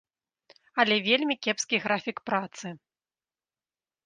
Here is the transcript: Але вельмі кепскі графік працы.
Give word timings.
Але 0.83 0.95
вельмі 1.07 1.35
кепскі 1.49 1.75
графік 1.85 2.17
працы. 2.31 2.67